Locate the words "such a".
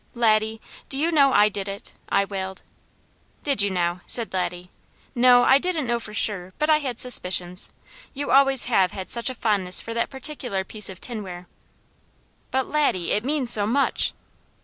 9.11-9.35